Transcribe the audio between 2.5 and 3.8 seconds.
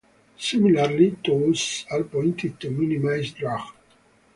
to minimize drag.